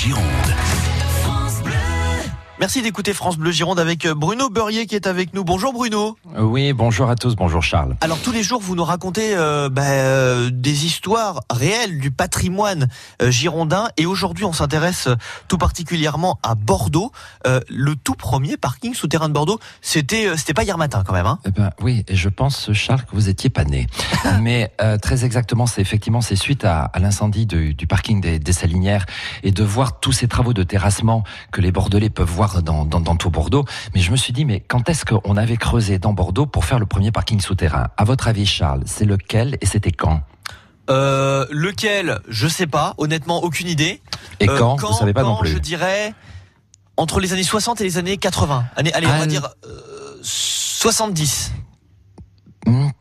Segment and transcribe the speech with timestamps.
[0.00, 0.39] Gironde.
[2.60, 5.44] Merci d'écouter France Bleu Gironde avec euh, Bruno Beurrier qui est avec nous.
[5.44, 6.18] Bonjour Bruno.
[6.38, 7.96] Oui, bonjour à tous, bonjour Charles.
[8.02, 12.88] Alors tous les jours vous nous racontez euh, bah, euh, des histoires réelles du patrimoine
[13.22, 15.08] euh, girondin et aujourd'hui on s'intéresse
[15.48, 17.12] tout particulièrement à Bordeaux.
[17.46, 21.24] Le tout premier parking souterrain de Bordeaux, c'était c'était pas hier matin quand même.
[21.24, 23.86] Hein Eh ben oui, et je pense Charles que vous étiez pas né.
[24.42, 24.70] Mais
[25.00, 29.06] très exactement, c'est effectivement c'est suite à, à l'incendie du, du parking des, des Salinières
[29.42, 33.00] et de voir tous ces travaux de terrassement que les Bordelais peuvent voir dans, dans,
[33.00, 33.64] dans tout Bordeaux.
[33.94, 36.78] Mais je me suis dit, mais quand est-ce qu'on avait creusé dans Bordeaux pour faire
[36.78, 37.88] le premier parking souterrain?
[37.96, 40.22] À votre avis, Charles, c'est lequel et c'était quand?
[40.90, 42.20] Euh, lequel?
[42.28, 42.94] Je sais pas.
[42.98, 44.02] Honnêtement, aucune idée.
[44.40, 45.50] Et Euh, quand, Vous savez pas non quand, plus.
[45.50, 46.14] Je dirais
[46.96, 48.64] entre les années 60 et les années 80.
[48.76, 51.52] Allez, allez on va dire euh, 70.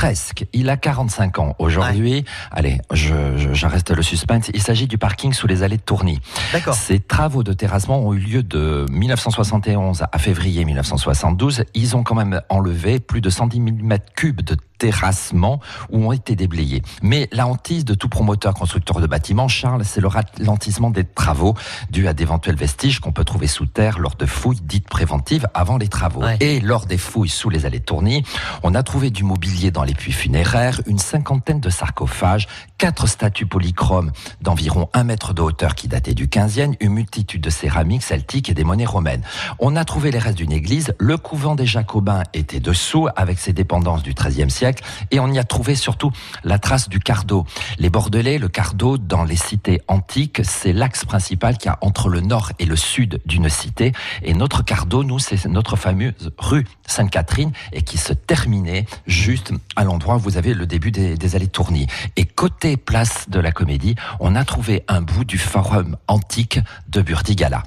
[0.00, 0.46] Presque.
[0.54, 2.24] Il a 45 ans aujourd'hui.
[2.50, 4.50] Allez, je, je- j'arrête le suspense.
[4.54, 6.20] Il s'agit du parking sous les allées de Tourny.
[6.54, 6.72] D'accord.
[6.72, 11.64] Ces travaux de terrassement ont eu lieu de 1971 à février 1972.
[11.74, 16.12] Ils ont quand même enlevé plus de 110 000 mètres cubes de terrassement où ont
[16.12, 16.82] été déblayés.
[17.02, 21.54] Mais la hantise de tout promoteur constructeur de bâtiments, Charles, c'est le ralentissement des travaux
[21.90, 25.76] dû à d'éventuels vestiges qu'on peut trouver sous terre lors de fouilles dites préventives avant
[25.76, 26.22] les travaux.
[26.22, 26.38] Ouais.
[26.40, 28.24] Et lors des fouilles sous les allées Tourny,
[28.62, 33.46] on a trouvé du mobilier dans les puits funéraires, une cinquantaine de sarcophages, quatre statues
[33.46, 38.48] polychromes d'environ un mètre de hauteur qui dataient du 15e, une multitude de céramiques celtiques
[38.48, 39.22] et des monnaies romaines.
[39.58, 43.52] On a trouvé les restes d'une église, le couvent des Jacobins était dessous avec ses
[43.52, 44.69] dépendances du XIIIe siècle
[45.10, 46.10] et on y a trouvé surtout
[46.44, 47.44] la trace du cardo.
[47.78, 52.20] Les Bordelais, le cardo dans les cités antiques, c'est l'axe principal qui a entre le
[52.20, 57.52] nord et le sud d'une cité et notre cardo, nous, c'est notre fameuse rue Sainte-Catherine
[57.72, 61.48] et qui se terminait juste à l'endroit où vous avez le début des, des allées
[61.48, 61.86] Tourny.
[62.16, 67.02] Et côté place de la Comédie, on a trouvé un bout du forum antique de
[67.02, 67.62] Burdigala.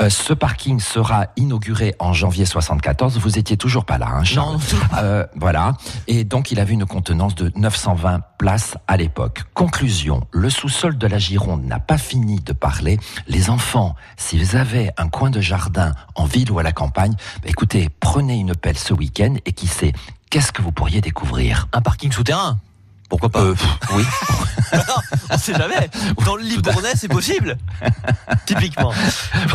[0.00, 3.18] Euh, ce parking sera inauguré en janvier 74.
[3.18, 4.58] Vous étiez toujours pas là, hein, Charles Non,
[4.98, 5.76] Euh, voilà.
[6.06, 9.42] Et donc, il avait une contenance de 920 places à l'époque.
[9.54, 10.26] Conclusion.
[10.32, 12.98] Le sous-sol de la Gironde n'a pas fini de parler.
[13.26, 17.14] Les enfants, si vous avez un coin de jardin en ville ou à la campagne,
[17.42, 19.92] bah, écoutez, prenez une pelle ce week-end et qui sait,
[20.30, 21.68] qu'est-ce que vous pourriez découvrir?
[21.72, 22.58] Un parking souterrain.
[23.08, 23.54] Pourquoi pas Euh,
[23.94, 24.04] oui.
[25.30, 25.88] On sait jamais.
[26.24, 27.56] Dans le Libournais, c'est possible.
[28.46, 28.92] Typiquement.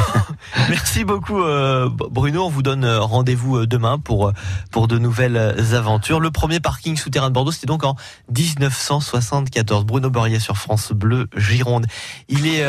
[0.68, 2.44] Merci beaucoup, euh, Bruno.
[2.44, 4.32] On vous donne euh, rendez-vous euh, demain pour,
[4.70, 5.36] pour de nouvelles
[5.74, 6.20] aventures.
[6.20, 7.96] Le premier parking souterrain de Bordeaux, c'était donc en
[8.36, 9.84] 1974.
[9.84, 11.86] Bruno Beurrier sur France Bleu Gironde.
[12.28, 12.62] Il est.
[12.62, 12.64] euh,